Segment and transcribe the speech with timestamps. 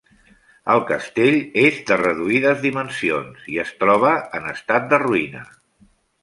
[0.75, 5.45] El castell és de reduïdes dimensions i es troba en estat de ruïna.